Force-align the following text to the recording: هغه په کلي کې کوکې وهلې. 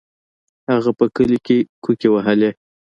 هغه 0.71 0.91
په 0.99 1.05
کلي 1.15 1.37
کې 1.45 1.57
کوکې 1.83 2.07
وهلې. 2.11 2.49